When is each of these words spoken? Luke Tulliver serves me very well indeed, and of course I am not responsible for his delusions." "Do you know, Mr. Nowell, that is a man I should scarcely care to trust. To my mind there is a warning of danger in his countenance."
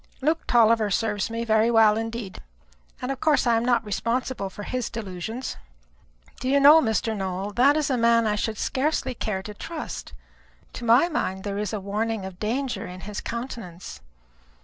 Luke 0.19 0.47
Tulliver 0.47 0.89
serves 0.89 1.29
me 1.29 1.45
very 1.45 1.69
well 1.69 1.95
indeed, 1.95 2.41
and 3.03 3.11
of 3.11 3.19
course 3.21 3.45
I 3.45 3.55
am 3.55 3.63
not 3.63 3.85
responsible 3.85 4.49
for 4.49 4.63
his 4.63 4.89
delusions." 4.89 5.57
"Do 6.39 6.49
you 6.49 6.59
know, 6.59 6.81
Mr. 6.81 7.15
Nowell, 7.15 7.51
that 7.53 7.77
is 7.77 7.91
a 7.91 7.97
man 7.97 8.25
I 8.25 8.33
should 8.33 8.57
scarcely 8.57 9.13
care 9.13 9.43
to 9.43 9.53
trust. 9.53 10.13
To 10.73 10.85
my 10.85 11.07
mind 11.07 11.43
there 11.43 11.59
is 11.59 11.71
a 11.71 11.79
warning 11.79 12.25
of 12.25 12.39
danger 12.39 12.87
in 12.87 13.01
his 13.01 13.21
countenance." 13.21 14.01